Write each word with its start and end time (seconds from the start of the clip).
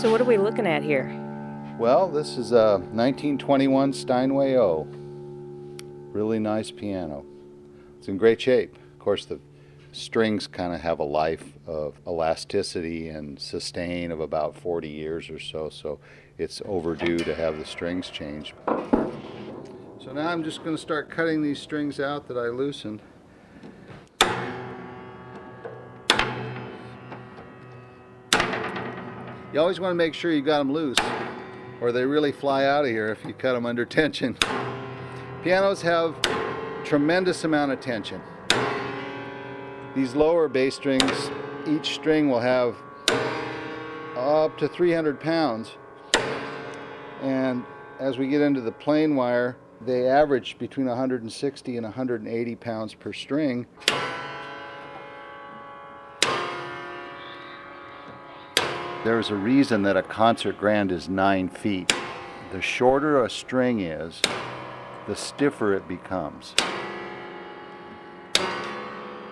So 0.00 0.10
what 0.10 0.18
are 0.22 0.24
we 0.24 0.38
looking 0.38 0.66
at 0.66 0.82
here? 0.82 1.14
Well, 1.78 2.08
this 2.08 2.38
is 2.38 2.54
uh, 2.54 2.56
a 2.56 2.70
1921 2.78 3.92
Steinway 3.92 4.56
O. 4.56 4.88
Really 6.10 6.38
nice 6.38 6.70
piano. 6.70 7.26
It's 7.98 8.08
in 8.08 8.16
great 8.16 8.40
shape. 8.40 8.78
Of 8.94 8.98
course, 8.98 9.26
the 9.26 9.38
strings 9.92 10.46
kind 10.46 10.72
of 10.72 10.80
have 10.80 11.00
a 11.00 11.04
life 11.04 11.52
of 11.66 12.00
elasticity 12.06 13.10
and 13.10 13.38
sustain 13.38 14.10
of 14.10 14.20
about 14.20 14.56
40 14.56 14.88
years 14.88 15.28
or 15.28 15.38
so, 15.38 15.68
so 15.68 15.98
it's 16.38 16.62
overdue 16.64 17.18
to 17.18 17.34
have 17.34 17.58
the 17.58 17.66
strings 17.66 18.08
changed. 18.08 18.54
So 18.66 20.14
now 20.14 20.28
I'm 20.28 20.44
just 20.44 20.64
going 20.64 20.74
to 20.74 20.80
start 20.80 21.10
cutting 21.10 21.42
these 21.42 21.58
strings 21.58 22.00
out 22.00 22.26
that 22.28 22.38
I 22.38 22.46
loosened. 22.48 23.02
You 29.52 29.58
always 29.58 29.80
want 29.80 29.90
to 29.90 29.96
make 29.96 30.14
sure 30.14 30.30
you 30.30 30.42
got 30.42 30.58
them 30.58 30.72
loose 30.72 30.96
or 31.80 31.90
they 31.90 32.04
really 32.04 32.30
fly 32.30 32.66
out 32.66 32.84
of 32.84 32.90
here 32.90 33.08
if 33.08 33.24
you 33.24 33.32
cut 33.32 33.54
them 33.54 33.66
under 33.66 33.84
tension. 33.84 34.38
Pianos 35.42 35.82
have 35.82 36.14
tremendous 36.84 37.42
amount 37.42 37.72
of 37.72 37.80
tension. 37.80 38.22
These 39.96 40.14
lower 40.14 40.46
bass 40.46 40.76
strings, 40.76 41.30
each 41.66 41.94
string 41.94 42.30
will 42.30 42.38
have 42.38 42.76
up 44.16 44.56
to 44.58 44.68
300 44.68 45.18
pounds. 45.18 45.72
And 47.22 47.64
as 47.98 48.18
we 48.18 48.28
get 48.28 48.40
into 48.42 48.60
the 48.60 48.72
plain 48.72 49.16
wire, 49.16 49.56
they 49.80 50.06
average 50.06 50.58
between 50.58 50.86
160 50.86 51.76
and 51.76 51.84
180 51.84 52.56
pounds 52.56 52.94
per 52.94 53.12
string. 53.12 53.66
There's 59.02 59.30
a 59.30 59.34
reason 59.34 59.80
that 59.84 59.96
a 59.96 60.02
concert 60.02 60.58
grand 60.58 60.92
is 60.92 61.08
nine 61.08 61.48
feet. 61.48 61.90
The 62.52 62.60
shorter 62.60 63.24
a 63.24 63.30
string 63.30 63.80
is, 63.80 64.20
the 65.06 65.16
stiffer 65.16 65.72
it 65.72 65.88
becomes. 65.88 66.54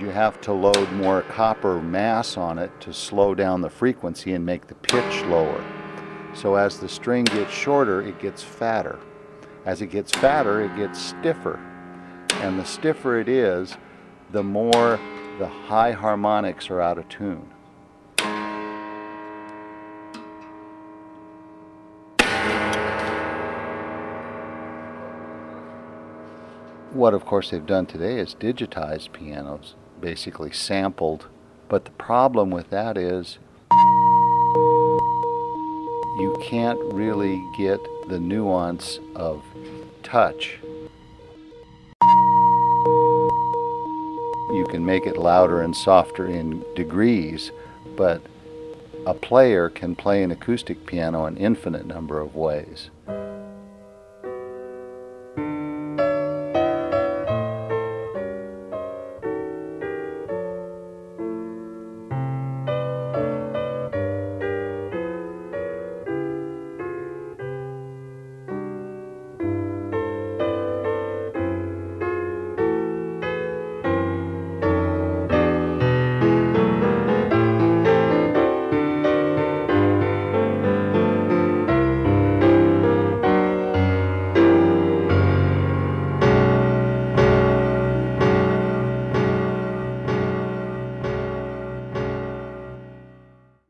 You 0.00 0.08
have 0.08 0.40
to 0.42 0.54
load 0.54 0.90
more 0.92 1.20
copper 1.20 1.82
mass 1.82 2.38
on 2.38 2.58
it 2.58 2.80
to 2.80 2.94
slow 2.94 3.34
down 3.34 3.60
the 3.60 3.68
frequency 3.68 4.32
and 4.32 4.46
make 4.46 4.68
the 4.68 4.74
pitch 4.74 5.22
lower. 5.24 5.62
So 6.32 6.54
as 6.54 6.78
the 6.78 6.88
string 6.88 7.24
gets 7.24 7.52
shorter, 7.52 8.00
it 8.00 8.18
gets 8.18 8.42
fatter. 8.42 8.98
As 9.66 9.82
it 9.82 9.88
gets 9.88 10.12
fatter, 10.12 10.62
it 10.62 10.74
gets 10.76 10.98
stiffer. 10.98 11.60
And 12.36 12.58
the 12.58 12.64
stiffer 12.64 13.20
it 13.20 13.28
is, 13.28 13.76
the 14.30 14.42
more 14.42 14.98
the 15.38 15.48
high 15.48 15.92
harmonics 15.92 16.70
are 16.70 16.80
out 16.80 16.96
of 16.96 17.06
tune. 17.10 17.52
What, 26.92 27.12
of 27.12 27.26
course, 27.26 27.50
they've 27.50 27.64
done 27.64 27.84
today 27.84 28.18
is 28.18 28.34
digitized 28.34 29.12
pianos, 29.12 29.74
basically 30.00 30.50
sampled. 30.52 31.26
But 31.68 31.84
the 31.84 31.90
problem 31.92 32.50
with 32.50 32.70
that 32.70 32.96
is 32.96 33.38
you 36.18 36.34
can't 36.40 36.80
really 36.94 37.46
get 37.58 37.78
the 38.08 38.18
nuance 38.18 39.00
of 39.14 39.44
touch. 40.02 40.58
You 44.50 44.66
can 44.70 44.86
make 44.86 45.06
it 45.06 45.18
louder 45.18 45.60
and 45.60 45.76
softer 45.76 46.26
in 46.26 46.64
degrees, 46.74 47.52
but 47.96 48.22
a 49.06 49.12
player 49.12 49.68
can 49.68 49.94
play 49.94 50.22
an 50.22 50.30
acoustic 50.30 50.86
piano 50.86 51.26
an 51.26 51.36
infinite 51.36 51.86
number 51.86 52.18
of 52.18 52.34
ways. 52.34 52.88